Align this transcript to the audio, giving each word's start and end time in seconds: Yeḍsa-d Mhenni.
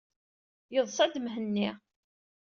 Yeḍsa-d 0.73 1.15
Mhenni. 1.23 1.69